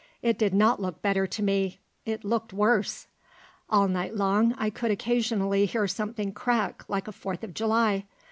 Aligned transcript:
It 0.23 0.39
did 0.39 0.51
not 0.55 0.81
look 0.81 1.03
better 1.03 1.27
to 1.27 1.43
me. 1.43 1.77
It 2.07 2.23
looked 2.23 2.53
worse. 2.53 3.05
All 3.69 3.87
night 3.87 4.15
long 4.15 4.55
I 4.57 4.71
could 4.71 4.89
occasionally 4.89 5.67
hear 5.67 5.87
something 5.87 6.31
crack 6.33 6.83
like 6.89 7.07
a 7.07 7.11
Fourth 7.11 7.43
of 7.43 7.53
July. 7.53 8.05